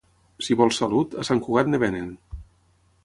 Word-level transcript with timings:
Si 0.45 0.55
vols 0.61 0.79
salut, 0.83 1.13
a 1.23 1.25
Sant 1.29 1.43
Cugat 1.49 1.69
en 1.73 1.81
venen. 1.85 2.09